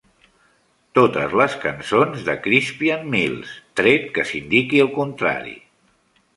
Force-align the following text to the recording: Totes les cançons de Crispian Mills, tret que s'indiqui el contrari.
Totes 0.99 1.35
les 1.41 1.57
cançons 1.65 2.25
de 2.31 2.35
Crispian 2.47 3.07
Mills, 3.17 3.53
tret 3.83 4.11
que 4.17 4.27
s'indiqui 4.33 4.85
el 4.89 4.93
contrari. 5.01 5.59